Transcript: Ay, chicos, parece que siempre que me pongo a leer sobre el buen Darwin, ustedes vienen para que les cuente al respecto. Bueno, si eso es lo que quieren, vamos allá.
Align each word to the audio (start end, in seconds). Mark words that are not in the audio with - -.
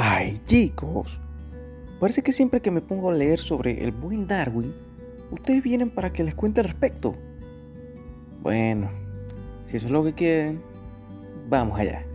Ay, 0.00 0.38
chicos, 0.46 1.18
parece 1.98 2.22
que 2.22 2.30
siempre 2.30 2.62
que 2.62 2.70
me 2.70 2.80
pongo 2.80 3.10
a 3.10 3.14
leer 3.14 3.40
sobre 3.40 3.82
el 3.82 3.90
buen 3.90 4.28
Darwin, 4.28 4.72
ustedes 5.32 5.60
vienen 5.60 5.90
para 5.90 6.12
que 6.12 6.22
les 6.22 6.36
cuente 6.36 6.60
al 6.60 6.68
respecto. 6.68 7.16
Bueno, 8.40 8.92
si 9.66 9.76
eso 9.76 9.86
es 9.86 9.92
lo 9.92 10.04
que 10.04 10.14
quieren, 10.14 10.62
vamos 11.48 11.80
allá. 11.80 12.07